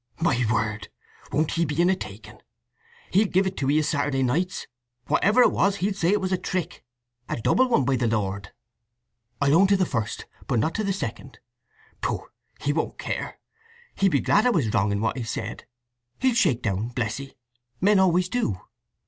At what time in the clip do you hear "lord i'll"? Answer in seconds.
8.07-9.53